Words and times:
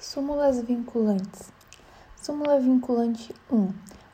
Súmulas 0.00 0.62
vinculantes. 0.62 1.52
Súmula 2.16 2.58
vinculante 2.58 3.34
1. 3.52 3.68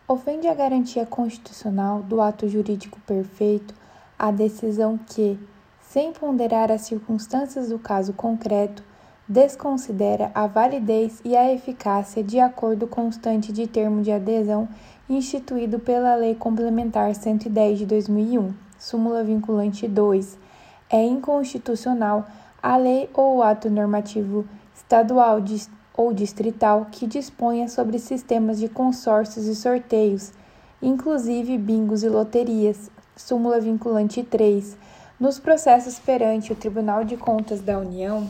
Ofende 0.08 0.48
a 0.48 0.52
garantia 0.52 1.06
constitucional 1.06 2.02
do 2.02 2.20
ato 2.20 2.48
jurídico 2.48 2.98
perfeito 3.06 3.72
a 4.18 4.32
decisão 4.32 4.98
que, 4.98 5.38
sem 5.80 6.12
ponderar 6.12 6.72
as 6.72 6.80
circunstâncias 6.80 7.68
do 7.68 7.78
caso 7.78 8.12
concreto, 8.12 8.82
desconsidera 9.28 10.32
a 10.34 10.48
validez 10.48 11.20
e 11.24 11.36
a 11.36 11.52
eficácia 11.52 12.20
de 12.20 12.40
acordo 12.40 12.88
constante 12.88 13.52
de 13.52 13.68
termo 13.68 14.02
de 14.02 14.10
adesão 14.10 14.68
instituído 15.08 15.78
pela 15.78 16.16
Lei 16.16 16.34
Complementar 16.34 17.14
110 17.14 17.78
de 17.78 17.86
2001. 17.86 18.52
Súmula 18.76 19.22
vinculante 19.22 19.86
2. 19.86 20.36
É 20.90 21.00
inconstitucional 21.04 22.26
a 22.60 22.76
lei 22.76 23.08
ou 23.14 23.36
o 23.36 23.42
ato 23.44 23.70
normativo 23.70 24.44
estadual 24.76 25.38
ou 25.96 26.12
distrital 26.12 26.86
que 26.92 27.06
disponha 27.06 27.68
sobre 27.68 27.98
sistemas 27.98 28.58
de 28.58 28.68
consórcios 28.68 29.46
e 29.46 29.56
sorteios, 29.56 30.32
inclusive 30.82 31.56
bingos 31.56 32.02
e 32.02 32.08
loterias. 32.08 32.90
Súmula 33.16 33.58
vinculante 33.58 34.22
3. 34.22 34.76
Nos 35.18 35.38
processos 35.38 35.98
perante 35.98 36.52
o 36.52 36.54
Tribunal 36.54 37.02
de 37.02 37.16
Contas 37.16 37.62
da 37.62 37.78
União, 37.78 38.28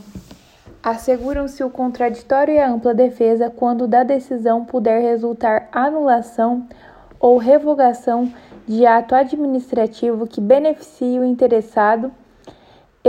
asseguram-se 0.81 1.61
o 1.61 1.69
contraditório 1.69 2.53
e 2.53 2.59
a 2.59 2.71
ampla 2.71 2.93
defesa 2.93 3.49
quando 3.49 3.85
da 3.85 4.03
decisão 4.03 4.63
puder 4.63 5.01
resultar 5.01 5.67
anulação 5.73 6.65
ou 7.19 7.37
revogação 7.37 8.31
de 8.65 8.85
ato 8.85 9.13
administrativo 9.13 10.25
que 10.25 10.39
beneficie 10.39 11.19
o 11.19 11.25
interessado 11.25 12.09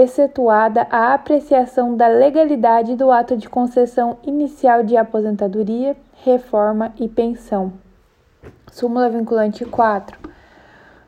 excetuada 0.01 0.87
a 0.93 1.13
apreciação 1.13 1.97
da 1.97 2.07
legalidade 2.07 2.95
do 2.95 3.11
ato 3.11 3.37
de 3.37 3.49
concessão 3.49 4.19
inicial 4.23 4.85
de 4.85 4.97
aposentadoria, 4.97 5.97
reforma 6.25 6.93
e 7.01 7.09
pensão. 7.09 7.73
Súmula 8.71 9.11
vinculante 9.11 9.65
4. 9.65 10.17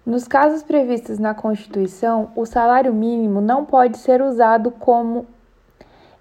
Nos 0.04 0.26
casos 0.26 0.64
previstos 0.64 1.20
na 1.20 1.32
Constituição, 1.34 2.32
o 2.34 2.44
salário 2.44 2.92
mínimo 2.92 3.40
não 3.40 3.64
pode 3.64 3.96
ser 3.96 4.20
usado 4.20 4.72
como 4.72 5.24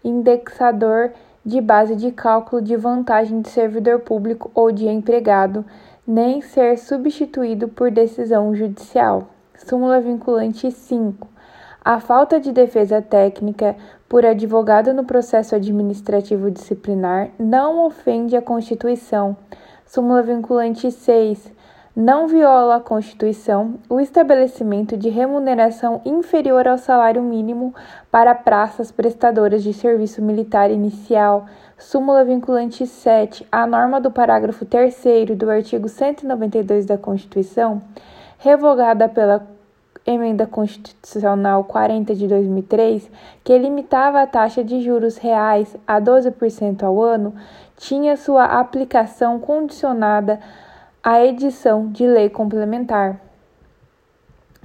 indexador 0.04 1.11
de 1.44 1.59
base 1.59 1.95
de 1.95 2.11
cálculo 2.11 2.61
de 2.61 2.76
vantagem 2.76 3.42
de 3.42 3.50
servidor 3.50 4.02
público 4.02 4.52
ou 4.54 4.72
de 4.72 4.88
empregado, 4.88 5.66
nem 6.06 6.39
ser 6.39 6.78
substituído 6.78 7.67
por 7.67 7.89
decisão 7.89 8.54
judicial. 8.54 9.28
Súmula 9.56 10.00
vinculante 10.00 10.70
5. 10.70 11.39
A 11.84 12.00
falta 12.02 12.42
de 12.42 12.52
defesa 12.52 13.02
técnica 13.02 13.76
por 14.10 14.26
advogado 14.26 14.94
no 14.94 15.06
processo 15.06 15.56
administrativo 15.56 16.52
disciplinar 16.52 17.30
não 17.40 17.86
ofende 17.86 18.36
a 18.36 18.42
Constituição. 18.42 19.38
Súmula 19.86 20.22
vinculante 20.22 20.92
6. 20.92 21.54
Não 21.96 22.28
viola 22.28 22.76
a 22.76 22.80
Constituição 22.82 23.76
o 23.90 24.00
estabelecimento 24.00 24.98
de 24.98 25.10
remuneração 25.10 26.02
inferior 26.06 26.68
ao 26.68 26.78
salário 26.78 27.22
mínimo 27.22 27.74
para 28.12 28.36
praças 28.36 28.92
prestadoras 28.92 29.64
de 29.64 29.74
serviço 29.74 30.22
militar 30.22 30.70
inicial. 30.70 31.46
Súmula 31.78 32.26
vinculante 32.26 32.86
7. 32.86 33.48
A 33.50 33.66
norma 33.66 34.02
do 34.02 34.12
parágrafo 34.12 34.66
3 34.66 34.96
do 35.36 35.50
artigo 35.50 35.88
192 35.88 36.86
da 36.86 36.98
Constituição, 36.98 37.82
revogada 38.38 39.08
pela 39.08 39.48
Emenda 40.12 40.48
Constitucional 40.48 41.64
40 41.66 42.16
de 42.16 42.28
2003, 42.28 43.12
que 43.44 43.56
limitava 43.56 44.24
a 44.24 44.26
taxa 44.26 44.64
de 44.64 44.82
juros 44.82 45.18
reais 45.18 45.78
a 45.86 46.02
12% 46.02 46.82
ao 46.82 47.00
ano, 47.00 47.36
tinha 47.78 48.18
sua 48.18 48.46
aplicação 48.46 49.40
condicionada 49.40 50.40
à 51.04 51.24
edição 51.24 51.92
de 51.92 52.08
lei 52.08 52.28
complementar. 52.28 53.22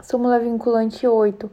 Súmula 0.01 0.39
vinculante 0.39 1.07
8. 1.07 1.51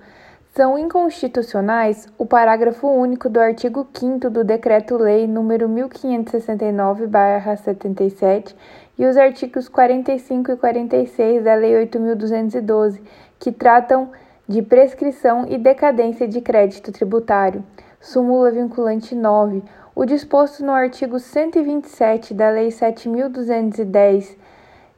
São 0.56 0.78
inconstitucionais 0.78 2.08
o 2.18 2.26
parágrafo 2.26 2.88
único 2.88 3.28
do 3.28 3.42
artigo 3.42 3.86
5 3.94 4.30
do 4.30 4.46
Decreto-Lei 4.46 5.28
nº 5.28 5.68
1569/77 5.68 8.56
e 8.98 9.06
os 9.06 9.18
artigos 9.18 9.68
45 9.68 10.52
e 10.52 10.56
46 10.56 11.44
da 11.44 11.56
Lei 11.56 11.76
8212, 11.76 13.04
que 13.41 13.52
tratam 13.52 14.12
de 14.47 14.62
prescrição 14.62 15.46
e 15.50 15.57
decadência 15.57 16.28
de 16.28 16.40
crédito 16.40 16.91
tributário. 16.91 17.63
Súmula 18.00 18.52
vinculante 18.52 19.16
9. 19.16 19.63
O 19.96 20.06
disposto 20.06 20.63
no 20.63 20.72
artigo 20.72 21.19
127 21.19 22.35
da 22.35 22.52
Lei 22.52 22.69
7210 22.69 24.38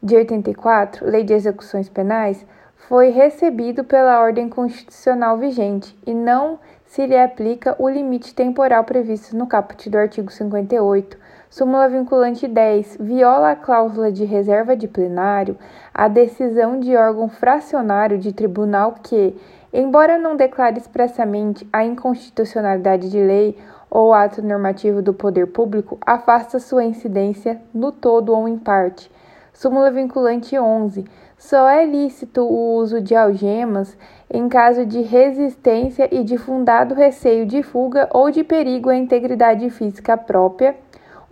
de 0.03 0.15
84, 0.17 1.09
Lei 1.09 1.23
de 1.23 1.33
Execuções 1.33 1.87
Penais, 1.87 2.45
foi 2.75 3.09
recebido 3.11 3.85
pela 3.85 4.19
ordem 4.19 4.49
constitucional 4.49 5.37
vigente 5.37 5.97
e 6.05 6.13
não 6.13 6.59
se 6.85 7.05
lhe 7.07 7.17
aplica 7.17 7.75
o 7.79 7.87
limite 7.87 8.35
temporal 8.35 8.83
previsto 8.83 9.37
no 9.37 9.47
caput 9.47 9.89
do 9.89 9.97
artigo 9.97 10.29
58. 10.29 11.17
Súmula 11.53 11.88
vinculante 11.88 12.47
10. 12.47 12.97
Viola 13.00 13.52
a 13.52 13.56
cláusula 13.56 14.12
de 14.12 14.25
reserva 14.25 14.75
de 14.75 14.88
plenário 14.88 15.56
a 15.94 16.08
decisão 16.08 16.80
de 16.80 16.96
órgão 16.96 17.30
fracionário 17.30 18.18
de 18.18 18.34
tribunal 18.34 18.96
que, 19.03 19.36
embora 19.72 20.18
não 20.18 20.36
declare 20.36 20.80
expressamente 20.80 21.69
a 21.72 21.86
inconstitucionalidade 21.86 23.08
de 23.08 23.19
lei 23.19 23.56
ou 23.88 24.16
ato 24.16 24.41
normativo 24.41 25.00
do 25.00 25.14
poder 25.14 25.46
público, 25.46 26.00
afasta 26.03 26.58
sua 26.58 26.86
incidência 26.86 27.62
no 27.72 27.91
todo 27.91 28.34
ou 28.34 28.47
em 28.47 28.58
parte. 28.58 29.12
Súmula 29.53 29.91
vinculante 29.91 30.58
11. 30.58 31.06
Só 31.38 31.70
é 31.70 31.85
lícito 31.85 32.41
o 32.41 32.78
uso 32.78 33.00
de 33.00 33.14
algemas 33.14 33.96
em 34.28 34.50
caso 34.50 34.88
de 34.88 35.03
resistência 35.03 36.09
e 36.12 36.24
de 36.24 36.35
fundado 36.35 36.96
receio 36.96 37.46
de 37.46 37.62
fuga 37.62 38.09
ou 38.12 38.31
de 38.31 38.44
perigo 38.44 38.90
à 38.90 38.96
integridade 38.96 39.70
física 39.70 40.18
própria 40.18 40.75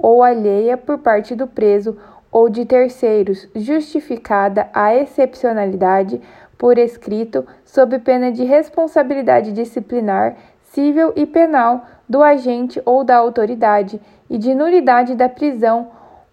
ou 0.01 0.23
alheia 0.23 0.77
por 0.77 0.97
parte 0.97 1.35
do 1.35 1.47
preso 1.47 1.97
ou 2.31 2.49
de 2.49 2.65
terceiros, 2.65 3.47
justificada 3.55 4.69
a 4.73 4.95
excepcionalidade 4.95 6.21
por 6.57 6.77
escrito, 6.77 7.45
sob 7.65 7.99
pena 7.99 8.31
de 8.31 8.43
responsabilidade 8.43 9.51
disciplinar, 9.51 10.35
civil 10.63 11.11
e 11.15 11.25
penal 11.25 11.85
do 12.07 12.21
agente 12.21 12.81
ou 12.85 13.03
da 13.03 13.17
autoridade 13.17 14.01
e 14.29 14.37
de 14.37 14.55
nulidade 14.55 15.15
da 15.15 15.27
prisão 15.27 15.89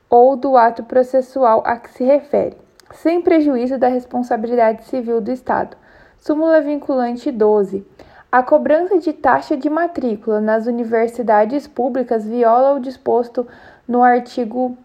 ou 0.08 0.36
do 0.36 0.56
ato 0.56 0.82
processual 0.84 1.62
a 1.66 1.76
que 1.76 1.90
se 1.90 2.04
refere, 2.04 2.56
sem 2.92 3.20
prejuízo 3.20 3.78
da 3.78 3.88
responsabilidade 3.88 4.84
civil 4.84 5.20
do 5.20 5.30
Estado. 5.30 5.76
Súmula 6.18 6.60
vinculante 6.60 7.30
12. 7.30 7.86
A 8.30 8.42
cobrança 8.42 8.98
de 8.98 9.10
taxa 9.14 9.56
de 9.56 9.70
matrícula 9.70 10.38
nas 10.38 10.66
universidades 10.66 11.66
públicas 11.66 12.26
viola 12.26 12.74
o 12.74 12.80
disposto 12.80 13.48
no 13.88 14.02
artigo 14.02 14.76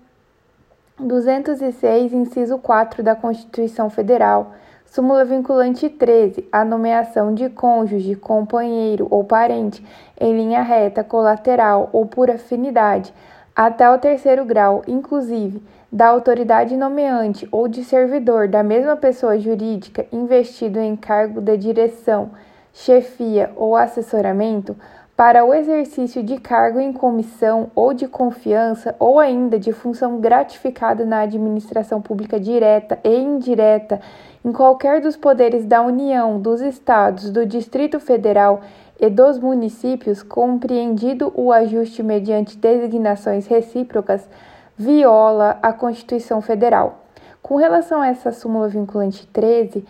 206, 0.97 2.13
inciso 2.13 2.57
4 2.57 3.03
da 3.03 3.17
Constituição 3.17 3.89
Federal. 3.89 4.53
Súmula 4.85 5.25
vinculante 5.25 5.89
13. 5.89 6.47
A 6.53 6.63
nomeação 6.63 7.33
de 7.33 7.49
cônjuge, 7.49 8.15
companheiro 8.15 9.09
ou 9.11 9.25
parente 9.25 9.85
em 10.17 10.37
linha 10.37 10.61
reta, 10.61 11.03
colateral 11.03 11.89
ou 11.91 12.05
por 12.05 12.31
afinidade 12.31 13.13
até 13.53 13.89
o 13.89 13.99
terceiro 13.99 14.45
grau, 14.45 14.83
inclusive 14.87 15.61
da 15.91 16.07
autoridade 16.07 16.77
nomeante 16.77 17.45
ou 17.51 17.67
de 17.67 17.83
servidor 17.83 18.47
da 18.47 18.63
mesma 18.63 18.95
pessoa 18.95 19.37
jurídica 19.37 20.05
investido 20.13 20.79
em 20.79 20.95
cargo 20.95 21.41
de 21.41 21.57
direção, 21.57 22.31
chefia 22.73 23.51
ou 23.55 23.75
assessoramento, 23.75 24.75
para 25.15 25.45
o 25.45 25.53
exercício 25.53 26.23
de 26.23 26.39
cargo 26.39 26.79
em 26.79 26.91
comissão 26.91 27.69
ou 27.75 27.93
de 27.93 28.07
confiança 28.07 28.95
ou 28.97 29.19
ainda 29.19 29.59
de 29.59 29.71
função 29.71 30.19
gratificada 30.19 31.05
na 31.05 31.19
administração 31.19 32.01
pública 32.01 32.39
direta 32.39 32.99
e 33.03 33.15
indireta 33.15 34.01
em 34.43 34.51
qualquer 34.51 34.99
dos 34.99 35.15
poderes 35.15 35.65
da 35.65 35.81
União, 35.83 36.39
dos 36.39 36.61
Estados, 36.61 37.31
do 37.31 37.45
Distrito 37.45 37.99
Federal 37.99 38.61
e 38.99 39.09
dos 39.09 39.37
municípios, 39.37 40.23
compreendido 40.23 41.31
o 41.35 41.51
ajuste 41.51 42.01
mediante 42.01 42.57
designações 42.57 43.45
recíprocas, 43.47 44.27
viola 44.75 45.59
a 45.61 45.71
Constituição 45.71 46.41
Federal. 46.41 47.03
Com 47.41 47.55
relação 47.55 48.01
a 48.01 48.07
essa 48.07 48.31
súmula 48.31 48.67
vinculante 48.67 49.27
13, 49.27 49.85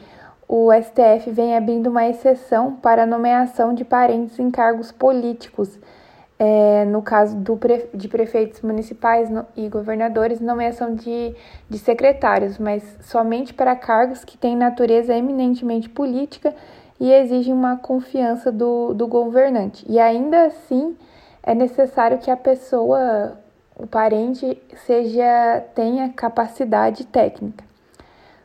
o 0.55 0.71
STF 0.71 1.31
vem 1.31 1.57
abrindo 1.57 1.89
uma 1.89 2.07
exceção 2.07 2.75
para 2.75 3.01
a 3.01 3.05
nomeação 3.07 3.73
de 3.73 3.83
parentes 3.83 4.37
em 4.37 4.51
cargos 4.51 4.91
políticos, 4.91 5.79
é, 6.37 6.85
no 6.85 7.01
caso 7.01 7.35
do 7.37 7.59
de 7.91 8.07
prefeitos 8.07 8.61
municipais 8.61 9.29
e 9.57 9.67
governadores, 9.67 10.39
nomeação 10.39 10.93
de, 10.93 11.35
de 11.67 11.79
secretários, 11.79 12.59
mas 12.59 12.83
somente 13.01 13.51
para 13.51 13.75
cargos 13.75 14.23
que 14.23 14.37
têm 14.37 14.55
natureza 14.55 15.15
eminentemente 15.15 15.89
política 15.89 16.53
e 16.99 17.11
exigem 17.11 17.51
uma 17.51 17.77
confiança 17.77 18.51
do, 18.51 18.93
do 18.93 19.07
governante. 19.07 19.83
E 19.89 19.97
ainda 19.97 20.45
assim 20.45 20.95
é 21.41 21.55
necessário 21.55 22.19
que 22.19 22.29
a 22.29 22.37
pessoa 22.37 23.39
o 23.75 23.87
parente 23.87 24.61
seja 24.85 25.63
tenha 25.73 26.09
capacidade 26.09 27.07
técnica. 27.07 27.65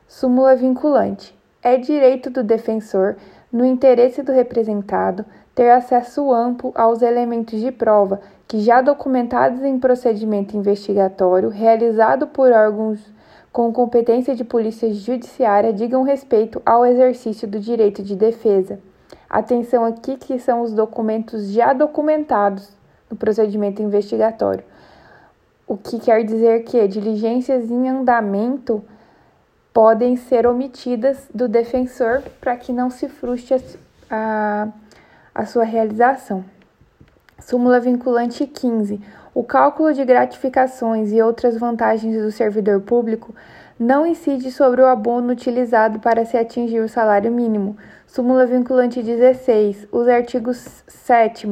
Súmula 0.08 0.56
vinculante. 0.56 1.38
É 1.62 1.76
direito 1.76 2.31
do 2.31 2.43
defensor, 2.43 3.16
no 3.52 3.64
interesse 3.64 4.22
do 4.22 4.32
representado, 4.32 5.25
ter 5.55 5.70
acesso 5.70 6.32
amplo 6.32 6.72
aos 6.75 7.02
elementos 7.02 7.60
de 7.60 7.72
prova 7.72 8.20
que 8.46 8.60
já 8.60 8.81
documentados 8.81 9.62
em 9.62 9.78
procedimento 9.78 10.56
investigatório 10.56 11.49
realizado 11.49 12.28
por 12.28 12.52
órgãos 12.52 13.00
com 13.52 13.72
competência 13.72 14.37
de 14.37 14.44
polícia 14.44 14.93
judiciária 14.94 15.72
digam 15.72 16.05
respeito 16.05 16.62
ao 16.64 16.87
exercício 16.87 17.49
do 17.49 17.58
direito 17.58 18.04
de 18.04 18.14
defesa. 18.14 18.78
Atenção 19.28 19.84
aqui 19.84 20.16
que 20.16 20.38
são 20.38 20.62
os 20.62 20.72
documentos 20.72 21.49
já 21.50 21.72
documentados 21.72 22.70
no 23.11 23.16
procedimento 23.16 23.82
investigatório. 23.82 24.62
O 25.66 25.76
que 25.76 25.99
quer 25.99 26.25
dizer 26.25 26.62
que 26.64 26.87
diligências 26.87 27.69
em 27.70 27.88
andamento 27.88 28.82
podem 29.78 30.16
ser 30.16 30.44
omitidas 30.44 31.28
do 31.32 31.46
defensor 31.46 32.20
para 32.40 32.56
que 32.56 32.72
não 32.72 32.90
se 32.90 33.08
frustre 33.08 33.78
a, 34.10 34.66
a 35.32 35.46
sua 35.46 35.62
realização. 35.62 36.44
Súmula 37.38 37.78
vinculante 37.78 38.44
15. 38.44 39.00
O 39.32 39.44
cálculo 39.44 39.94
de 39.94 40.04
gratificações 40.04 41.12
e 41.12 41.22
outras 41.22 41.56
vantagens 41.56 42.20
do 42.20 42.32
servidor 42.32 42.80
público 42.80 43.32
não 43.78 44.04
incide 44.04 44.50
sobre 44.50 44.82
o 44.82 44.86
abono 44.86 45.30
utilizado 45.30 46.00
para 46.00 46.25
se 46.25 46.36
atingir 46.36 46.80
o 46.80 46.88
salário 46.88 47.30
mínimo. 47.30 47.76
Súmula 48.04 48.46
vinculante 48.46 49.00
16. 49.00 49.86
Os 49.92 50.08
artigos 50.08 50.82
7 50.88 51.46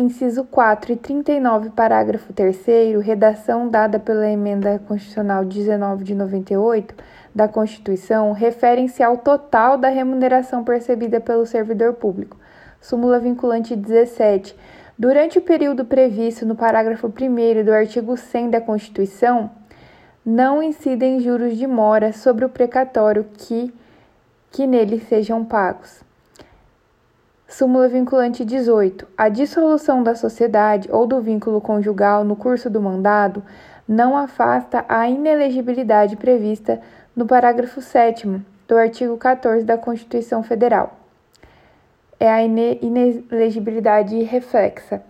inciso 0.00 0.44
4 0.44 0.92
e 0.92 0.96
39, 0.96 1.70
parágrafo 1.70 2.32
3 2.32 2.56
redação 3.02 3.68
dada 3.68 3.98
pela 3.98 4.28
emenda 4.28 4.78
constitucional 4.88 5.44
19 5.44 6.02
de 6.02 6.14
98 6.14 6.94
da 7.34 7.46
Constituição, 7.46 8.32
referem-se 8.32 9.02
ao 9.02 9.18
total 9.18 9.76
da 9.76 9.88
remuneração 9.88 10.64
percebida 10.64 11.20
pelo 11.20 11.44
servidor 11.44 11.94
público. 11.94 12.38
Súmula 12.80 13.18
vinculante 13.18 13.76
17. 13.76 14.56
Durante 14.98 15.38
o 15.38 15.42
período 15.42 15.84
previsto 15.84 16.46
no 16.46 16.56
parágrafo 16.56 17.06
1 17.06 17.64
do 17.64 17.72
artigo 17.72 18.16
100 18.16 18.50
da 18.50 18.60
Constituição, 18.60 19.50
não 20.24 20.62
incidem 20.62 21.20
juros 21.20 21.56
de 21.56 21.66
mora 21.66 22.12
sobre 22.12 22.44
o 22.44 22.48
precatório 22.48 23.26
que, 23.34 23.72
que 24.50 24.66
nele 24.66 24.98
sejam 25.00 25.44
pagos. 25.44 26.02
Súmula 27.50 27.88
vinculante 27.88 28.44
18. 28.44 29.08
A 29.18 29.28
dissolução 29.28 30.04
da 30.04 30.14
sociedade 30.14 30.88
ou 30.88 31.04
do 31.04 31.20
vínculo 31.20 31.60
conjugal 31.60 32.22
no 32.22 32.36
curso 32.36 32.70
do 32.70 32.80
mandado 32.80 33.42
não 33.88 34.16
afasta 34.16 34.84
a 34.88 35.08
inelegibilidade 35.08 36.16
prevista 36.16 36.80
no 37.14 37.26
parágrafo 37.26 37.82
7 37.82 38.40
do 38.68 38.76
artigo 38.76 39.16
14 39.16 39.64
da 39.64 39.76
Constituição 39.76 40.44
Federal. 40.44 40.96
É 42.20 42.30
a 42.30 42.40
inelegibilidade 42.40 44.22
reflexa, 44.22 45.02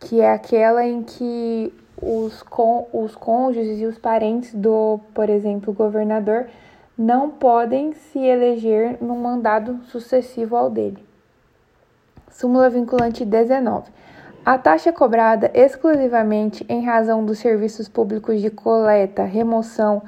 que 0.00 0.20
é 0.20 0.30
aquela 0.30 0.84
em 0.84 1.02
que 1.02 1.72
os, 1.96 2.44
os 2.92 3.16
cônjuges 3.16 3.80
e 3.80 3.86
os 3.86 3.96
parentes 3.96 4.52
do, 4.52 5.00
por 5.14 5.30
exemplo, 5.30 5.72
governador 5.72 6.46
não 6.96 7.30
podem 7.30 7.92
se 7.94 8.18
eleger 8.18 8.98
no 9.00 9.16
mandado 9.16 9.80
sucessivo 9.84 10.56
ao 10.56 10.68
dele. 10.68 11.04
Súmula 12.30 12.70
vinculante 12.70 13.24
19. 13.24 13.90
A 14.44 14.56
taxa 14.56 14.92
cobrada 14.92 15.50
exclusivamente 15.52 16.64
em 16.68 16.84
razão 16.84 17.24
dos 17.24 17.38
serviços 17.38 17.88
públicos 17.88 18.40
de 18.40 18.50
coleta, 18.50 19.24
remoção 19.24 20.02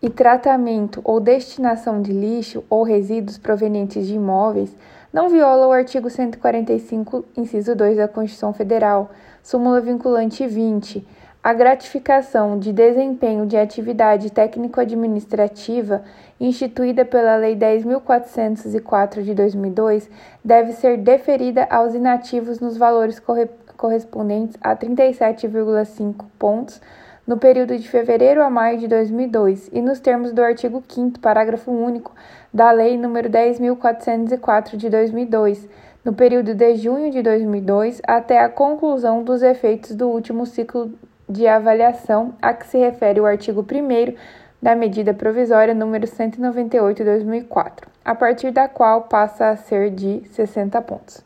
e 0.00 0.10
tratamento 0.10 1.00
ou 1.04 1.20
destinação 1.20 2.02
de 2.02 2.12
lixo 2.12 2.64
ou 2.68 2.82
resíduos 2.82 3.38
provenientes 3.38 4.06
de 4.06 4.14
imóveis 4.14 4.74
não 5.12 5.28
viola 5.28 5.66
o 5.66 5.72
artigo 5.72 6.08
145, 6.08 7.24
inciso 7.36 7.76
2 7.76 7.98
da 7.98 8.08
Constituição 8.08 8.52
Federal. 8.52 9.10
Súmula 9.42 9.80
vinculante 9.80 10.46
20 10.46 11.06
a 11.42 11.52
gratificação 11.52 12.56
de 12.56 12.72
desempenho 12.72 13.46
de 13.46 13.56
atividade 13.56 14.30
técnico-administrativa 14.30 16.04
instituída 16.38 17.04
pela 17.04 17.34
Lei 17.34 17.56
10.404 17.56 19.22
de 19.22 19.34
2002 19.34 20.08
deve 20.44 20.72
ser 20.72 20.98
deferida 20.98 21.66
aos 21.68 21.94
inativos 21.94 22.60
nos 22.60 22.76
valores 22.76 23.18
corre 23.18 23.48
correspondentes 23.76 24.56
a 24.60 24.76
37,5 24.76 26.24
pontos 26.38 26.80
no 27.26 27.36
período 27.36 27.76
de 27.76 27.88
fevereiro 27.88 28.40
a 28.40 28.48
maio 28.48 28.78
de 28.78 28.86
2002 28.86 29.68
e 29.72 29.80
nos 29.80 29.98
termos 29.98 30.32
do 30.32 30.42
artigo 30.42 30.80
5 30.88 31.18
parágrafo 31.18 31.72
único 31.72 32.12
da 32.54 32.70
Lei 32.70 32.96
nº 32.96 33.28
10.404 33.28 34.76
de 34.76 34.88
2002, 34.88 35.68
no 36.04 36.12
período 36.12 36.54
de 36.54 36.76
junho 36.76 37.10
de 37.10 37.22
2002 37.22 38.00
até 38.06 38.38
a 38.38 38.48
conclusão 38.48 39.24
dos 39.24 39.42
efeitos 39.42 39.96
do 39.96 40.08
último 40.08 40.46
ciclo 40.46 40.92
de 41.32 41.48
avaliação 41.48 42.34
a 42.40 42.52
que 42.52 42.66
se 42.66 42.78
refere 42.78 43.20
o 43.20 43.26
artigo 43.26 43.62
1 43.62 44.14
da 44.60 44.76
medida 44.76 45.12
provisória 45.12 45.74
número 45.74 46.06
198/2004, 46.06 47.88
a 48.04 48.14
partir 48.14 48.52
da 48.52 48.68
qual 48.68 49.02
passa 49.02 49.48
a 49.48 49.56
ser 49.56 49.90
de 49.90 50.22
60 50.30 50.80
pontos. 50.82 51.24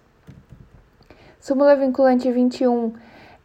Súmula 1.40 1.76
vinculante 1.76 2.30
21 2.30 2.94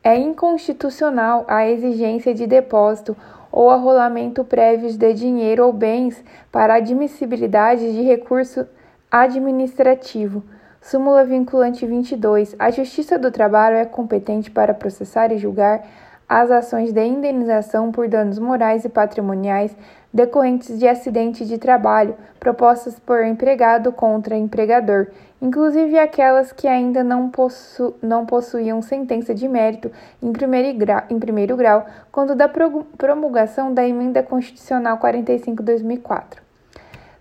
é 0.03 0.17
inconstitucional 0.17 1.45
a 1.47 1.67
exigência 1.67 2.33
de 2.33 2.47
depósito 2.47 3.15
ou 3.51 3.69
arrolamento 3.69 4.43
prévios 4.43 4.95
de 4.95 5.13
dinheiro 5.13 5.65
ou 5.65 5.73
bens 5.73 6.23
para 6.51 6.75
admissibilidade 6.75 7.91
de 7.91 8.01
recurso 8.01 8.65
administrativo. 9.11 10.41
Súmula 10.81 11.23
vinculante 11.23 11.85
22. 11.85 12.55
A 12.57 12.71
Justiça 12.71 13.19
do 13.19 13.29
Trabalho 13.29 13.75
é 13.75 13.85
competente 13.85 14.49
para 14.49 14.73
processar 14.73 15.31
e 15.31 15.37
julgar 15.37 15.83
as 16.31 16.49
ações 16.49 16.93
de 16.93 17.05
indenização 17.05 17.91
por 17.91 18.07
danos 18.07 18.39
morais 18.39 18.85
e 18.85 18.89
patrimoniais 18.89 19.75
decorrentes 20.13 20.79
de 20.79 20.87
acidente 20.87 21.45
de 21.45 21.57
trabalho 21.57 22.15
propostas 22.39 22.97
por 22.97 23.21
empregado 23.25 23.91
contra 23.91 24.37
empregador, 24.37 25.07
inclusive 25.41 25.99
aquelas 25.99 26.53
que 26.53 26.69
ainda 26.69 27.03
não, 27.03 27.29
possu 27.29 27.95
não 28.01 28.25
possuíam 28.25 28.81
sentença 28.81 29.35
de 29.35 29.45
mérito 29.45 29.91
em 30.23 30.31
primeiro, 30.31 30.77
grau, 30.77 31.03
em 31.09 31.19
primeiro 31.19 31.57
grau, 31.57 31.85
quando 32.13 32.33
da 32.33 32.47
promulgação 32.47 33.73
da 33.73 33.85
Emenda 33.85 34.23
Constitucional 34.23 34.99
45-2004. 34.99 36.37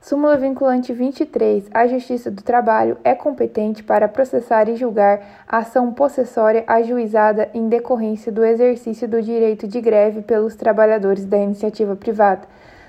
Súmula 0.02 0.34
vinculante 0.38 0.94
23. 0.94 1.68
A 1.74 1.86
Justiça 1.86 2.30
do 2.30 2.42
Trabalho 2.42 2.96
é 3.04 3.14
competente 3.14 3.82
para 3.84 4.08
processar 4.08 4.66
e 4.66 4.74
julgar 4.74 5.44
a 5.46 5.58
ação 5.58 5.92
possessória 5.92 6.64
ajuizada 6.66 7.50
em 7.52 7.68
decorrência 7.68 8.32
do 8.32 8.42
exercício 8.42 9.06
do 9.06 9.20
direito 9.20 9.68
de 9.68 9.78
greve 9.78 10.22
pelos 10.22 10.56
trabalhadores 10.56 11.26
da 11.26 11.36
iniciativa 11.36 11.94
privada. 11.94 12.48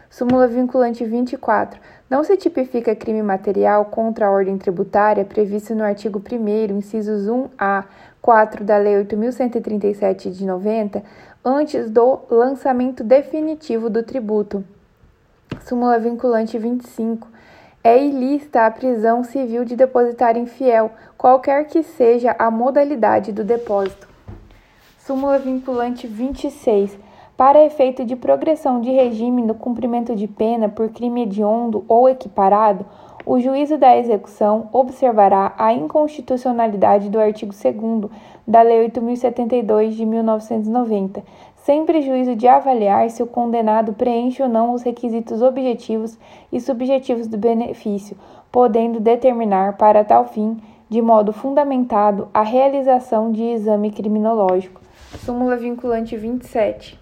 Súmula 0.09 0.47
vinculante 0.47 1.03
24. 1.03 1.81
Não 2.09 2.23
se 2.23 2.37
tipifica 2.37 2.95
crime 2.95 3.21
material 3.21 3.85
contra 3.85 4.27
a 4.27 4.31
ordem 4.31 4.57
tributária 4.57 5.25
previsto 5.25 5.75
no 5.75 5.83
artigo 5.83 6.23
1, 6.31 6.77
incisos 6.77 7.27
1A, 7.27 7.83
4 8.21 8.63
da 8.63 8.77
Lei 8.77 9.03
8.137 9.03 10.31
de 10.31 10.45
90, 10.45 11.03
antes 11.43 11.91
do 11.91 12.19
lançamento 12.29 13.03
definitivo 13.03 13.89
do 13.89 14.01
tributo 14.01 14.63
Súmula 15.59 15.99
vinculante 15.99 16.57
25. 16.57 17.27
É 17.83 18.03
ilícita 18.03 18.65
a 18.65 18.71
prisão 18.71 19.23
civil 19.23 19.63
de 19.63 19.75
depositário 19.75 20.41
infiel, 20.41 20.91
qualquer 21.17 21.65
que 21.67 21.81
seja 21.81 22.35
a 22.37 22.51
modalidade 22.51 23.31
do 23.31 23.43
depósito. 23.43 24.07
Súmula 24.97 25.39
vinculante 25.39 26.07
26. 26.07 26.97
Para 27.37 27.65
efeito 27.65 28.05
de 28.05 28.15
progressão 28.15 28.81
de 28.81 28.91
regime 28.91 29.41
no 29.41 29.55
cumprimento 29.55 30.15
de 30.15 30.27
pena 30.27 30.69
por 30.69 30.89
crime 30.89 31.23
hediondo 31.23 31.85
ou 31.87 32.09
equiparado, 32.09 32.85
o 33.25 33.39
juízo 33.39 33.77
da 33.77 33.97
execução 33.97 34.69
observará 34.73 35.53
a 35.57 35.73
inconstitucionalidade 35.73 37.09
do 37.09 37.19
artigo 37.19 37.53
2 37.53 38.11
da 38.47 38.61
Lei 38.61 38.81
8072 38.81 39.95
de 39.95 40.05
1990, 40.05 41.23
sem 41.63 41.85
prejuízo 41.85 42.35
de 42.35 42.47
avaliar 42.47 43.09
se 43.09 43.21
o 43.21 43.27
condenado 43.27 43.93
preenche 43.93 44.41
ou 44.41 44.49
não 44.49 44.73
os 44.73 44.81
requisitos 44.81 45.41
objetivos 45.41 46.17
e 46.51 46.59
subjetivos 46.59 47.27
do 47.27 47.37
benefício, 47.37 48.17
podendo 48.51 48.99
determinar 48.99 49.77
para 49.77 50.03
tal 50.03 50.25
fim, 50.25 50.57
de 50.89 51.01
modo 51.01 51.31
fundamentado, 51.31 52.27
a 52.33 52.41
realização 52.41 53.31
de 53.31 53.43
exame 53.43 53.91
criminológico. 53.91 54.81
Súmula 55.19 55.55
vinculante 55.55 56.17
27. 56.17 56.99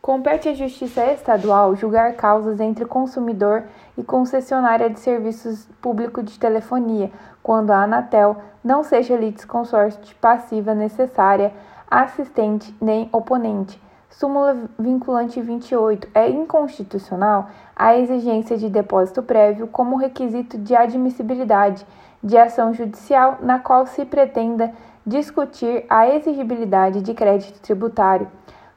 Compete 0.00 0.48
à 0.48 0.54
Justiça 0.54 1.04
Estadual 1.12 1.76
julgar 1.76 2.14
causas 2.14 2.58
entre 2.58 2.84
consumidor 2.84 3.64
e 3.96 4.02
concessionária 4.02 4.90
de 4.90 4.98
serviços 4.98 5.68
públicos 5.80 6.24
de 6.24 6.38
telefonia, 6.40 7.08
quando 7.40 7.70
a 7.70 7.84
Anatel 7.84 8.36
não 8.64 8.82
seja 8.82 9.16
litisconsorte 9.16 10.12
passiva 10.16 10.74
necessária, 10.74 11.52
assistente 11.92 12.74
nem 12.80 13.06
oponente. 13.12 13.78
Súmula 14.08 14.56
vinculante 14.78 15.40
28. 15.40 16.08
É 16.14 16.28
inconstitucional 16.28 17.48
a 17.76 17.96
exigência 17.96 18.56
de 18.56 18.70
depósito 18.70 19.22
prévio 19.22 19.66
como 19.66 19.96
requisito 19.96 20.56
de 20.56 20.74
admissibilidade 20.74 21.86
de 22.22 22.38
ação 22.38 22.72
judicial 22.72 23.38
na 23.42 23.58
qual 23.58 23.86
se 23.86 24.06
pretenda 24.06 24.72
discutir 25.04 25.84
a 25.90 26.08
exigibilidade 26.08 27.02
de 27.02 27.12
crédito 27.12 27.60
tributário. 27.60 28.28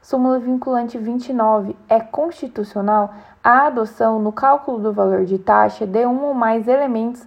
Súmula 0.02 0.38
vinculante 0.38 0.98
29. 0.98 1.74
É 1.88 2.00
constitucional 2.00 3.14
a 3.42 3.66
adoção 3.66 4.18
no 4.18 4.32
cálculo 4.32 4.78
do 4.78 4.92
valor 4.92 5.24
de 5.24 5.38
taxa 5.38 5.86
de 5.86 6.04
um 6.06 6.24
ou 6.24 6.34
mais 6.34 6.68
elementos 6.68 7.26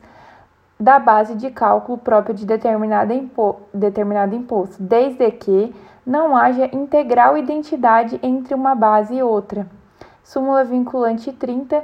da 0.80 0.98
base 0.98 1.36
de 1.36 1.52
cálculo 1.52 1.98
própria 1.98 2.34
de 2.34 2.46
determinado, 2.46 3.12
impo 3.12 3.58
determinado 3.74 4.34
imposto, 4.34 4.82
desde 4.82 5.30
que 5.32 5.76
não 6.06 6.36
haja 6.36 6.70
integral 6.74 7.38
identidade 7.38 8.20
entre 8.24 8.54
uma 8.56 8.74
base 8.74 9.16
e 9.16 9.22
outra. 9.22 9.68
Súmula 10.24 10.64
vinculante 10.64 11.32
30 11.34 11.84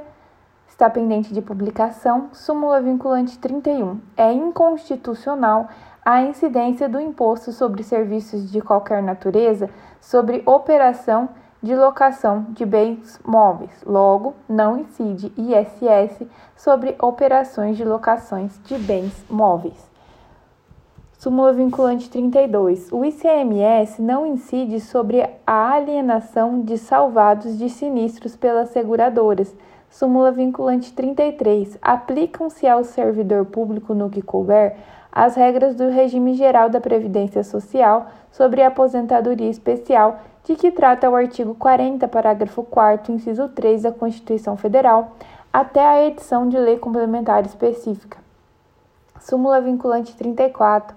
está 0.67 0.89
pendente 0.89 1.33
de 1.33 1.41
publicação. 1.41 2.29
Súmula 2.31 2.81
vinculante 2.81 3.37
31. 3.37 3.99
É 4.15 4.31
inconstitucional 4.31 5.67
a 6.03 6.21
incidência 6.21 6.87
do 6.87 6.99
imposto 6.99 7.51
sobre 7.51 7.83
serviços 7.83 8.51
de 8.51 8.61
qualquer 8.61 9.01
natureza 9.01 9.69
sobre 9.99 10.43
operação 10.45 11.29
de 11.65 11.75
locação 11.75 12.45
de 12.51 12.63
bens 12.63 13.19
móveis. 13.25 13.71
Logo, 13.83 14.35
não 14.47 14.77
incide 14.77 15.33
ISS 15.35 16.27
sobre 16.55 16.95
operações 17.01 17.75
de 17.75 17.83
locações 17.83 18.61
de 18.65 18.77
bens 18.77 19.25
móveis. 19.27 19.89
Súmula 21.17 21.51
vinculante 21.53 22.07
32. 22.07 22.91
O 22.91 23.03
ICMS 23.03 23.99
não 23.99 24.27
incide 24.27 24.79
sobre 24.79 25.27
a 25.45 25.71
alienação 25.71 26.61
de 26.61 26.77
salvados 26.77 27.57
de 27.57 27.67
sinistros 27.67 28.35
pelas 28.35 28.69
seguradoras. 28.69 29.55
Súmula 29.89 30.31
vinculante 30.31 30.93
33. 30.93 31.79
Aplicam-se 31.81 32.67
ao 32.67 32.83
servidor 32.83 33.45
público 33.45 33.95
no 33.95 34.07
que 34.07 34.21
couber 34.21 34.77
as 35.15 35.33
regras 35.33 35.75
do 35.75 35.89
regime 35.89 36.33
geral 36.33 36.69
da 36.69 36.81
Previdência 36.81 37.41
Social 37.41 38.07
sobre 38.33 38.61
a 38.61 38.67
aposentadoria 38.67 39.49
especial, 39.49 40.19
de 40.43 40.57
que 40.57 40.69
trata 40.69 41.09
o 41.09 41.15
artigo 41.15 41.55
40, 41.55 42.05
parágrafo 42.09 42.61
4, 42.63 43.13
inciso 43.13 43.47
3 43.47 43.83
da 43.83 43.93
Constituição 43.93 44.57
Federal, 44.57 45.13
até 45.53 45.79
a 45.79 46.05
edição 46.05 46.49
de 46.49 46.57
lei 46.57 46.77
complementar 46.77 47.45
específica. 47.45 48.17
Súmula 49.21 49.61
vinculante 49.61 50.13
34. 50.13 50.93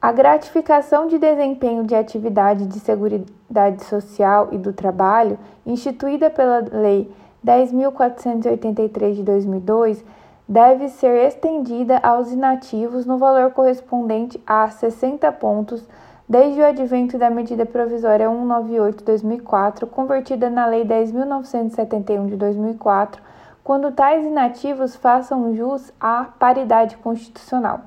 A 0.00 0.12
gratificação 0.12 1.08
de 1.08 1.18
desempenho 1.18 1.84
de 1.84 1.94
atividade 1.94 2.66
de 2.66 2.78
Seguridade 2.78 3.82
Social 3.84 4.48
e 4.52 4.58
do 4.58 4.74
Trabalho, 4.74 5.38
instituída 5.64 6.28
pela 6.28 6.62
Lei 6.70 7.10
10.483 7.44 9.14
de 9.14 9.22
2002, 9.22 10.04
deve 10.48 10.88
ser 10.88 11.26
estendida 11.26 11.98
aos 12.02 12.30
inativos 12.30 13.04
no 13.04 13.18
valor 13.18 13.50
correspondente 13.50 14.40
a 14.46 14.68
60 14.68 15.30
pontos 15.32 15.84
desde 16.28 16.60
o 16.60 16.66
advento 16.66 17.18
da 17.18 17.30
medida 17.30 17.64
provisória 17.64 18.28
198/2004, 18.28 19.86
convertida 19.86 20.50
na 20.50 20.66
Lei 20.66 20.84
10.971 20.84 22.26
de 22.26 22.36
2004, 22.36 23.22
quando 23.62 23.92
tais 23.92 24.24
inativos 24.24 24.94
façam 24.96 25.54
jus 25.54 25.92
à 26.00 26.26
paridade 26.38 26.96
constitucional. 26.98 27.80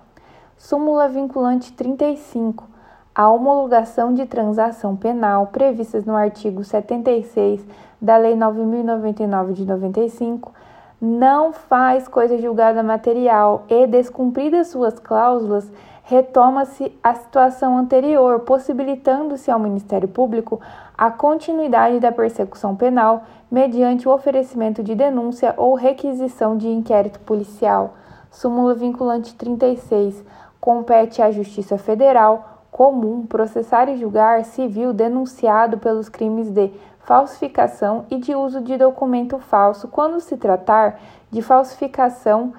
Súmula 0.57 1.07
vinculante 1.07 1.71
35. 1.73 2.67
A 3.15 3.29
homologação 3.29 4.13
de 4.13 4.25
transação 4.25 4.95
penal 4.95 5.47
previstas 5.47 6.05
no 6.05 6.15
artigo 6.15 6.63
76 6.63 7.65
da 8.01 8.17
Lei 8.17 8.35
9.099 8.35 9.53
de 9.53 9.65
95 9.65 10.53
não 11.01 11.53
faz 11.53 12.07
coisa 12.07 12.37
julgada 12.37 12.83
material 12.83 13.63
e, 13.69 13.87
descumpridas 13.87 14.67
suas 14.67 14.99
cláusulas, 14.99 15.71
retoma-se 16.03 16.91
a 17.03 17.13
situação 17.13 17.77
anterior, 17.77 18.41
possibilitando-se 18.41 19.49
ao 19.49 19.59
Ministério 19.59 20.07
Público 20.07 20.59
a 20.97 21.09
continuidade 21.09 21.99
da 21.99 22.11
persecução 22.11 22.75
penal 22.75 23.23
mediante 23.49 24.07
o 24.07 24.11
oferecimento 24.11 24.83
de 24.83 24.95
denúncia 24.95 25.53
ou 25.55 25.75
requisição 25.75 26.57
de 26.57 26.67
inquérito 26.67 27.19
policial. 27.21 27.93
Súmula 28.31 28.73
vinculante 28.73 29.35
36. 29.35 30.23
Compete 30.59 31.21
à 31.21 31.31
Justiça 31.31 31.77
Federal 31.77 32.59
comum 32.71 33.25
processar 33.25 33.89
e 33.89 33.97
julgar 33.97 34.45
civil 34.45 34.93
denunciado 34.93 35.77
pelos 35.77 36.09
crimes 36.09 36.49
de 36.49 36.71
falsificação 37.09 38.05
e 38.11 38.17
de 38.17 38.35
uso 38.35 38.61
de 38.61 38.77
documento 38.77 39.39
falso 39.39 39.87
quando 39.87 40.19
se 40.19 40.37
tratar 40.37 40.99
de 41.31 41.41
falsificação 41.41 42.53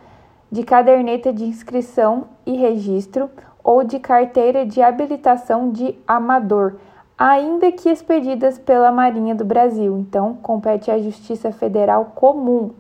de 0.51 0.65
caderneta 0.65 1.33
de 1.33 1.45
inscrição 1.45 2.25
e 2.45 2.57
registro 2.57 3.31
ou 3.63 3.85
de 3.85 4.01
carteira 4.01 4.67
de 4.67 4.83
habilitação 4.83 5.71
de 5.71 5.97
amador, 6.05 6.75
ainda 7.17 7.71
que 7.71 7.89
expedidas 7.89 8.59
pela 8.59 8.91
Marinha 8.91 9.37
do 9.37 9.45
Brasil. 9.45 9.97
Então, 9.97 10.35
compete 10.43 10.91
à 10.91 10.99
Justiça 10.99 11.53
Federal 11.53 12.07
Comum. 12.17 12.73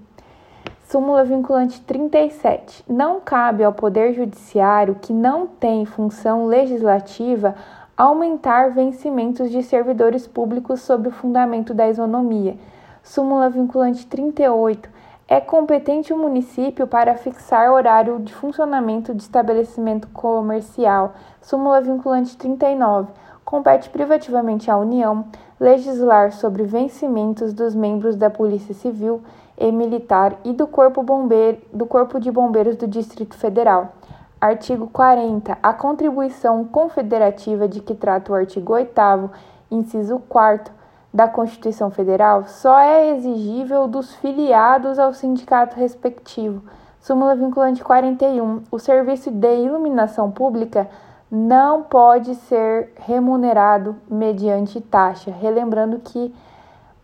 Súmula 0.88 1.22
vinculante 1.22 1.80
37. 1.82 2.82
Não 2.88 3.20
cabe 3.20 3.62
ao 3.62 3.72
Poder 3.72 4.12
Judiciário, 4.12 4.96
que 5.00 5.12
não 5.12 5.46
tem 5.46 5.84
função 5.84 6.46
legislativa, 6.46 7.54
aumentar 8.00 8.70
vencimentos 8.70 9.50
de 9.50 9.62
servidores 9.62 10.26
públicos 10.26 10.80
sob 10.80 11.08
o 11.08 11.10
fundamento 11.10 11.74
da 11.74 11.86
isonomia. 11.86 12.56
Súmula 13.02 13.50
vinculante 13.50 14.06
38. 14.06 14.88
É 15.28 15.38
competente 15.38 16.10
o 16.10 16.16
município 16.16 16.86
para 16.86 17.14
fixar 17.14 17.70
horário 17.70 18.18
de 18.20 18.32
funcionamento 18.32 19.14
de 19.14 19.22
estabelecimento 19.22 20.08
comercial. 20.14 21.12
Súmula 21.42 21.82
vinculante 21.82 22.38
39. 22.38 23.12
Compete 23.44 23.90
privativamente 23.90 24.70
à 24.70 24.78
União 24.78 25.26
legislar 25.60 26.32
sobre 26.32 26.62
vencimentos 26.62 27.52
dos 27.52 27.74
membros 27.74 28.16
da 28.16 28.30
Polícia 28.30 28.72
Civil 28.72 29.20
e 29.58 29.70
Militar 29.70 30.38
e 30.42 30.54
do 30.54 30.66
Corpo, 30.66 31.02
Bombeiro, 31.02 31.58
do 31.70 31.84
Corpo 31.84 32.18
de 32.18 32.30
Bombeiros 32.30 32.76
do 32.76 32.88
Distrito 32.88 33.36
Federal. 33.36 33.92
Artigo 34.40 34.88
40. 34.88 35.58
A 35.62 35.74
contribuição 35.74 36.64
confederativa 36.64 37.68
de 37.68 37.80
que 37.80 37.94
trata 37.94 38.32
o 38.32 38.34
artigo 38.34 38.72
8, 38.72 39.30
inciso 39.70 40.18
4 40.30 40.72
da 41.12 41.28
Constituição 41.28 41.90
Federal 41.90 42.46
só 42.46 42.78
é 42.78 43.10
exigível 43.10 43.86
dos 43.86 44.14
filiados 44.14 44.98
ao 44.98 45.12
sindicato 45.12 45.76
respectivo. 45.76 46.62
Súmula 47.00 47.34
vinculante 47.34 47.84
41. 47.84 48.62
O 48.70 48.78
serviço 48.78 49.30
de 49.30 49.56
iluminação 49.56 50.30
pública 50.30 50.88
não 51.30 51.82
pode 51.82 52.34
ser 52.34 52.94
remunerado 52.96 53.94
mediante 54.08 54.80
taxa. 54.80 55.30
Relembrando 55.30 55.98
que 55.98 56.34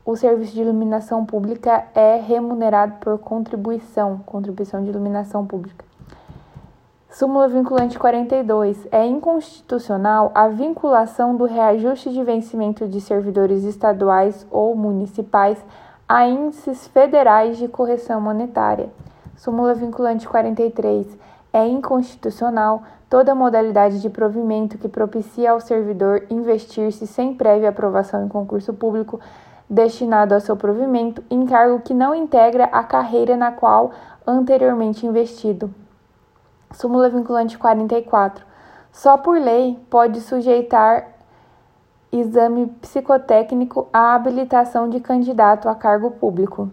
o 0.06 0.16
serviço 0.16 0.54
de 0.54 0.62
iluminação 0.62 1.26
pública 1.26 1.84
é 1.94 2.16
remunerado 2.16 2.94
por 2.98 3.18
contribuição, 3.18 4.22
contribuição 4.24 4.82
de 4.82 4.88
iluminação 4.88 5.44
pública. 5.44 5.84
Súmula 7.16 7.48
vinculante 7.48 7.98
42. 7.98 8.88
É 8.92 9.06
inconstitucional 9.06 10.30
a 10.34 10.48
vinculação 10.48 11.34
do 11.34 11.46
reajuste 11.46 12.12
de 12.12 12.22
vencimento 12.22 12.86
de 12.86 13.00
servidores 13.00 13.64
estaduais 13.64 14.46
ou 14.50 14.76
municipais 14.76 15.56
a 16.06 16.28
índices 16.28 16.86
federais 16.88 17.56
de 17.56 17.68
correção 17.68 18.20
monetária. 18.20 18.90
Súmula 19.34 19.72
vinculante 19.72 20.28
43. 20.28 21.06
É 21.54 21.66
inconstitucional 21.66 22.82
toda 23.08 23.34
modalidade 23.34 24.02
de 24.02 24.10
provimento 24.10 24.76
que 24.76 24.86
propicia 24.86 25.52
ao 25.52 25.60
servidor 25.62 26.26
investir-se 26.28 27.06
sem 27.06 27.32
prévia 27.32 27.70
aprovação 27.70 28.26
em 28.26 28.28
concurso 28.28 28.74
público 28.74 29.18
destinado 29.70 30.34
ao 30.34 30.40
seu 30.42 30.54
provimento 30.54 31.24
em 31.30 31.46
cargo 31.46 31.80
que 31.80 31.94
não 31.94 32.14
integra 32.14 32.64
a 32.64 32.84
carreira 32.84 33.38
na 33.38 33.52
qual 33.52 33.90
anteriormente 34.26 35.06
investido. 35.06 35.70
Súmula 36.72 37.08
vinculante 37.08 37.56
44. 37.56 38.44
Só 38.92 39.16
por 39.18 39.38
lei 39.38 39.78
pode 39.90 40.20
sujeitar 40.20 41.08
exame 42.10 42.66
psicotécnico 42.80 43.88
à 43.92 44.14
habilitação 44.14 44.88
de 44.88 45.00
candidato 45.00 45.68
a 45.68 45.74
cargo 45.74 46.12
público. 46.12 46.70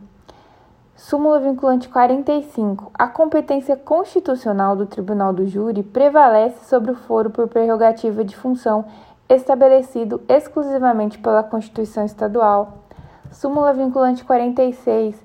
Súmula 0.95 1.39
vinculante 1.39 1.89
45. 1.89 2.91
A 2.93 3.07
competência 3.07 3.75
constitucional 3.75 4.75
do 4.75 4.85
Tribunal 4.85 5.33
do 5.33 5.45
Júri 5.47 5.83
prevalece 5.83 6.65
sobre 6.65 6.91
o 6.91 6.95
foro 6.95 7.29
por 7.29 7.47
prerrogativa 7.47 8.23
de 8.23 8.35
função 8.35 8.85
estabelecido 9.27 10.21
exclusivamente 10.29 11.17
pela 11.17 11.43
Constituição 11.43 12.05
Estadual. 12.05 12.77
Súmula 13.31 13.73
vinculante 13.73 14.23
46. 14.23 15.15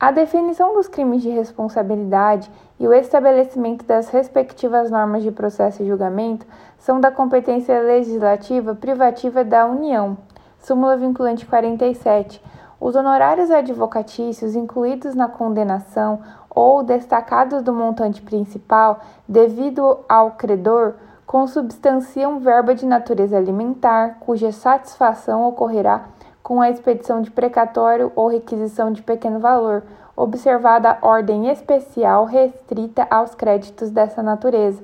A 0.00 0.12
definição 0.12 0.74
dos 0.74 0.86
crimes 0.86 1.22
de 1.22 1.28
responsabilidade 1.28 2.48
e 2.78 2.86
o 2.86 2.94
estabelecimento 2.94 3.84
das 3.84 4.08
respectivas 4.10 4.92
normas 4.92 5.24
de 5.24 5.32
processo 5.32 5.82
e 5.82 5.88
julgamento 5.88 6.46
são 6.78 7.00
da 7.00 7.10
competência 7.10 7.80
legislativa 7.80 8.76
privativa 8.76 9.42
da 9.42 9.66
União. 9.66 10.16
Súmula 10.60 10.96
vinculante 10.96 11.44
47. 11.44 12.40
Os 12.80 12.94
honorários 12.94 13.50
advocatícios 13.50 14.54
incluídos 14.54 15.16
na 15.16 15.26
condenação 15.26 16.20
ou 16.48 16.84
destacados 16.84 17.60
do 17.60 17.72
montante 17.72 18.22
principal 18.22 19.00
devido 19.26 19.98
ao 20.08 20.30
credor 20.30 20.94
consubstanciam 21.26 22.38
verba 22.38 22.72
de 22.72 22.86
natureza 22.86 23.36
alimentar, 23.36 24.18
cuja 24.20 24.52
satisfação 24.52 25.48
ocorrerá 25.48 26.04
com 26.42 26.60
a 26.60 26.70
expedição 26.70 27.20
de 27.20 27.30
precatório 27.30 28.12
ou 28.16 28.28
requisição 28.28 28.92
de 28.92 29.02
pequeno 29.02 29.38
valor, 29.38 29.82
observada 30.16 30.90
a 30.90 31.06
ordem 31.06 31.48
especial 31.48 32.24
restrita 32.24 33.06
aos 33.10 33.34
créditos 33.34 33.90
dessa 33.90 34.22
natureza. 34.22 34.82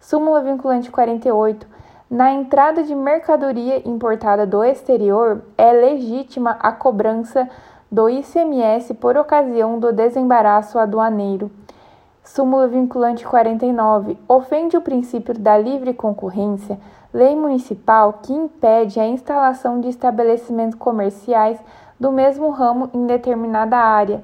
Súmula 0.00 0.40
vinculante 0.40 0.90
48. 0.90 1.66
Na 2.10 2.32
entrada 2.32 2.82
de 2.82 2.94
mercadoria 2.94 3.86
importada 3.86 4.46
do 4.46 4.64
exterior, 4.64 5.42
é 5.58 5.72
legítima 5.72 6.56
a 6.60 6.72
cobrança 6.72 7.48
do 7.90 8.08
ICMS 8.08 8.94
por 8.94 9.16
ocasião 9.16 9.78
do 9.78 9.92
desembaraço 9.92 10.78
aduaneiro. 10.78 11.50
Súmula 12.22 12.68
vinculante 12.68 13.26
49. 13.26 14.16
Ofende 14.28 14.76
o 14.76 14.80
princípio 14.80 15.34
da 15.38 15.56
livre 15.58 15.94
concorrência, 15.94 16.78
lei 17.12 17.34
municipal 17.34 18.20
que 18.22 18.32
impede 18.32 19.00
a 19.00 19.06
instalação 19.06 19.80
de 19.80 19.88
estabelecimentos 19.88 20.78
comerciais 20.78 21.58
do 21.98 22.12
mesmo 22.12 22.50
ramo 22.50 22.88
em 22.92 23.06
determinada 23.06 23.76
área. 23.76 24.22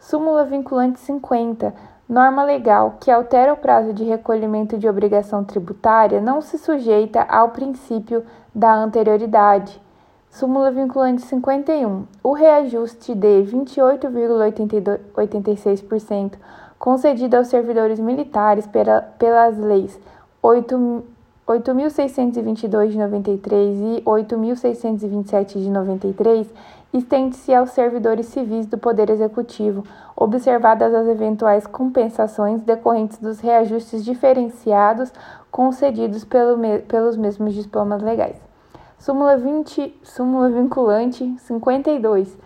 Súmula 0.00 0.44
vinculante 0.44 0.98
50. 1.00 1.74
Norma 2.08 2.42
legal 2.42 2.96
que 2.98 3.10
altera 3.10 3.52
o 3.52 3.56
prazo 3.56 3.92
de 3.92 4.04
recolhimento 4.04 4.78
de 4.78 4.88
obrigação 4.88 5.44
tributária 5.44 6.18
não 6.20 6.40
se 6.40 6.56
sujeita 6.56 7.20
ao 7.22 7.50
princípio 7.50 8.24
da 8.54 8.74
anterioridade. 8.74 9.78
Súmula 10.30 10.70
vinculante 10.70 11.20
51. 11.22 12.06
O 12.22 12.32
reajuste 12.32 13.12
de 13.14 13.42
28,86% 13.42 16.34
concedido 16.78 17.36
aos 17.36 17.48
servidores 17.48 17.98
militares 17.98 18.66
pela, 18.66 19.02
pelas 19.18 19.58
leis 19.58 19.98
8.622 21.48 22.90
de 22.90 22.98
93 22.98 23.78
e 23.80 24.02
8.627 24.04 25.58
de 25.58 25.70
93 25.70 26.46
estende-se 26.92 27.54
aos 27.54 27.70
servidores 27.70 28.26
civis 28.26 28.66
do 28.66 28.76
Poder 28.76 29.08
Executivo, 29.08 29.82
observadas 30.14 30.92
as 30.94 31.06
eventuais 31.06 31.66
compensações 31.66 32.60
decorrentes 32.60 33.16
dos 33.16 33.40
reajustes 33.40 34.04
diferenciados 34.04 35.10
concedidos 35.50 36.22
pelo, 36.22 36.58
pelos 36.86 37.16
mesmos 37.16 37.54
diplomas 37.54 38.02
legais. 38.02 38.36
Súmula 38.98 39.38
20, 39.38 40.00
súmula 40.02 40.50
vinculante 40.50 41.34
52 41.38 42.36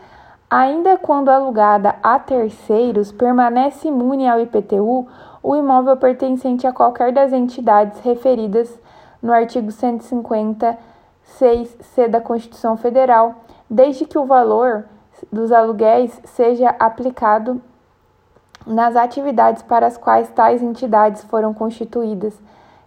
Ainda 0.48 0.98
quando 0.98 1.30
alugada 1.30 1.96
a 2.02 2.18
terceiros, 2.18 3.10
permanece 3.10 3.88
imune 3.88 4.28
ao 4.28 4.38
IPTU 4.38 5.08
o 5.42 5.56
imóvel 5.56 5.96
pertencente 5.96 6.66
a 6.66 6.72
qualquer 6.74 7.10
das 7.10 7.32
entidades 7.32 7.98
referidas 8.00 8.78
no 9.22 9.32
artigo 9.32 9.68
156-C 9.68 12.08
da 12.08 12.20
Constituição 12.20 12.76
Federal, 12.76 13.36
desde 13.70 14.04
que 14.04 14.18
o 14.18 14.26
valor 14.26 14.84
dos 15.30 15.52
aluguéis 15.52 16.18
seja 16.24 16.70
aplicado 16.78 17.60
nas 18.66 18.96
atividades 18.96 19.62
para 19.62 19.86
as 19.86 19.96
quais 19.96 20.28
tais 20.30 20.60
entidades 20.62 21.22
foram 21.24 21.54
constituídas. 21.54 22.34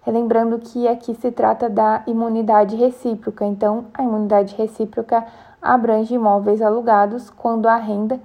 Lembrando 0.05 0.59
que 0.59 0.87
aqui 0.87 1.15
se 1.15 1.31
trata 1.31 1.67
da 1.69 2.03
imunidade 2.05 2.75
recíproca, 2.75 3.43
então 3.43 3.85
a 3.93 4.03
imunidade 4.03 4.55
recíproca 4.55 5.25
abrange 5.61 6.13
imóveis 6.13 6.61
alugados 6.61 7.31
quando 7.31 7.67
a 7.67 7.77
renda 7.77 8.19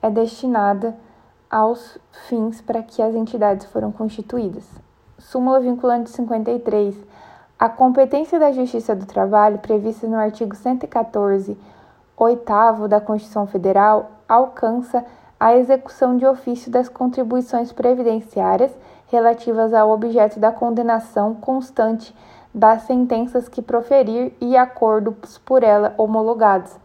é 0.00 0.08
destinada 0.08 0.96
aos 1.50 1.98
fins 2.26 2.62
para 2.62 2.82
que 2.82 3.02
as 3.02 3.14
entidades 3.14 3.66
foram 3.66 3.92
constituídas. 3.92 4.64
Súmula 5.18 5.60
vinculante 5.60 6.08
53. 6.10 7.05
A 7.58 7.70
competência 7.70 8.38
da 8.38 8.52
Justiça 8.52 8.94
do 8.94 9.06
Trabalho, 9.06 9.58
prevista 9.60 10.06
no 10.06 10.16
artigo 10.16 10.54
114, 10.54 11.56
oitavo 12.14 12.86
da 12.86 13.00
Constituição 13.00 13.46
Federal, 13.46 14.10
alcança 14.28 15.02
a 15.40 15.56
execução 15.56 16.18
de 16.18 16.26
ofício 16.26 16.70
das 16.70 16.86
contribuições 16.86 17.72
previdenciárias 17.72 18.70
relativas 19.06 19.72
ao 19.72 19.90
objeto 19.90 20.38
da 20.38 20.52
condenação 20.52 21.34
constante 21.34 22.14
das 22.54 22.82
sentenças 22.82 23.48
que 23.48 23.62
proferir 23.62 24.34
e 24.38 24.54
acordos 24.54 25.38
por 25.38 25.62
ela 25.62 25.94
homologados, 25.96 26.76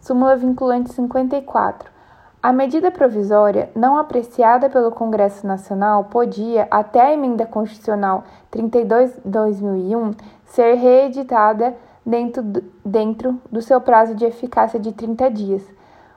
Súmula 0.00 0.34
vinculante 0.34 0.92
54. 0.92 1.97
A 2.40 2.52
medida 2.52 2.92
provisória, 2.92 3.68
não 3.74 3.96
apreciada 3.96 4.70
pelo 4.70 4.92
Congresso 4.92 5.44
Nacional, 5.44 6.04
podia, 6.04 6.68
até 6.70 7.00
a 7.00 7.12
emenda 7.12 7.44
constitucional 7.44 8.22
32/2001, 8.52 10.14
ser 10.44 10.74
reeditada 10.74 11.76
dentro 12.06 12.40
do, 12.40 12.64
dentro 12.84 13.40
do 13.50 13.60
seu 13.60 13.80
prazo 13.80 14.14
de 14.14 14.24
eficácia 14.24 14.78
de 14.78 14.92
30 14.92 15.28
dias, 15.32 15.62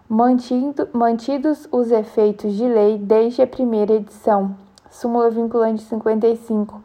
mantido, 0.07 0.87
mantidos 0.93 1.67
os 1.71 1.89
efeitos 1.89 2.53
de 2.53 2.67
lei 2.67 2.99
desde 2.99 3.41
a 3.41 3.47
primeira 3.47 3.93
edição. 3.93 4.55
Súmula 4.91 5.31
vinculante 5.31 5.81
55. 5.81 6.83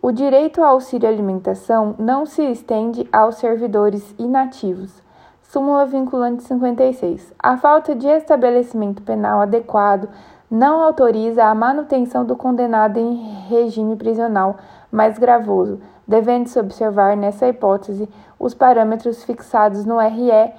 O 0.00 0.10
direito 0.10 0.62
ao 0.62 0.72
auxílio 0.72 1.06
alimentação 1.06 1.94
não 1.98 2.24
se 2.24 2.42
estende 2.50 3.06
aos 3.12 3.34
servidores 3.34 4.14
inativos. 4.18 5.02
Súmula 5.52 5.84
vinculante 5.84 6.44
56. 6.44 7.34
A 7.36 7.56
falta 7.56 7.92
de 7.92 8.06
estabelecimento 8.06 9.02
penal 9.02 9.40
adequado 9.40 10.08
não 10.48 10.80
autoriza 10.80 11.44
a 11.44 11.52
manutenção 11.56 12.24
do 12.24 12.36
condenado 12.36 13.00
em 13.00 13.16
regime 13.48 13.96
prisional 13.96 14.58
mais 14.92 15.18
gravoso, 15.18 15.80
devendo-se 16.06 16.56
observar 16.56 17.16
nessa 17.16 17.48
hipótese 17.48 18.08
os 18.38 18.54
parâmetros 18.54 19.24
fixados 19.24 19.84
no 19.84 19.98
RE 19.98 20.52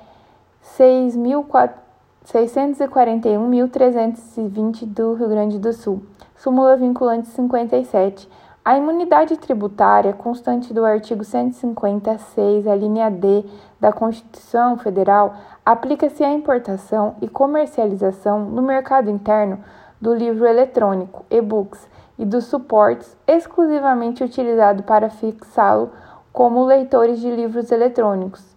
641.320 2.25 4.85
do 4.87 5.13
Rio 5.13 5.29
Grande 5.29 5.57
do 5.57 5.71
Sul. 5.71 6.01
Súmula 6.35 6.75
vinculante 6.75 7.29
57 7.29 8.27
a 8.63 8.77
imunidade 8.77 9.37
tributária, 9.37 10.13
constante 10.13 10.71
do 10.71 10.85
artigo 10.85 11.23
156, 11.23 12.67
a 12.67 12.75
linha 12.75 13.09
D 13.09 13.43
da 13.79 13.91
Constituição 13.91 14.77
Federal, 14.77 15.33
aplica-se 15.65 16.23
à 16.23 16.31
importação 16.31 17.15
e 17.21 17.27
comercialização 17.27 18.45
no 18.45 18.61
mercado 18.61 19.09
interno 19.09 19.59
do 19.99 20.13
livro 20.13 20.45
eletrônico, 20.45 21.25
e-books, 21.29 21.89
e 22.19 22.25
dos 22.25 22.45
suportes 22.45 23.17
exclusivamente 23.25 24.23
utilizado 24.23 24.83
para 24.83 25.09
fixá-lo 25.09 25.89
como 26.31 26.63
leitores 26.63 27.19
de 27.19 27.31
livros 27.31 27.71
eletrônicos, 27.71 28.55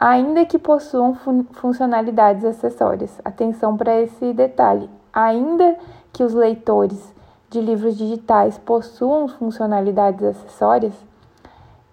ainda 0.00 0.44
que 0.44 0.58
possuam 0.58 1.14
fun 1.14 1.44
funcionalidades 1.52 2.44
acessórias. 2.44 3.20
Atenção 3.24 3.76
para 3.76 4.00
esse 4.00 4.32
detalhe. 4.32 4.90
Ainda 5.12 5.76
que 6.12 6.24
os 6.24 6.34
leitores 6.34 7.14
de 7.54 7.60
livros 7.60 7.96
digitais 7.96 8.58
possuam 8.58 9.28
funcionalidades 9.28 10.24
acessórias, 10.24 10.92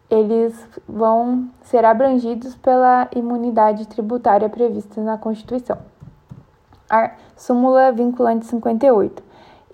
eles 0.09 0.55
vão 0.89 1.47
ser 1.61 1.85
abrangidos 1.85 2.55
pela 2.55 3.07
imunidade 3.15 3.87
tributária 3.87 4.49
prevista 4.49 4.99
na 4.99 5.19
Constituição. 5.19 5.77
A 6.89 7.11
súmula 7.37 7.91
vinculante 7.91 8.47
58. 8.47 9.23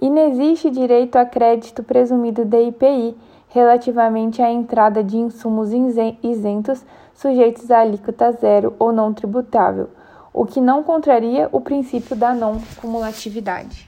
Inexiste 0.02 0.70
direito 0.70 1.16
a 1.16 1.26
crédito 1.26 1.82
presumido 1.82 2.44
da 2.44 2.60
IPI 2.60 3.18
relativamente 3.48 4.42
à 4.42 4.52
entrada 4.52 5.02
de 5.02 5.18
insumos 5.18 5.70
isentos 6.22 6.86
sujeitos 7.16 7.72
a 7.72 7.80
alíquota 7.80 8.34
zero 8.34 8.76
ou 8.78 8.92
não 8.92 9.14
tributável, 9.14 9.90
o 10.34 10.46
que 10.46 10.60
não 10.60 10.84
contraria 10.84 11.48
o 11.54 11.62
princípio 11.62 12.16
da 12.16 12.34
não 12.34 12.60
cumulatividade. 12.82 13.87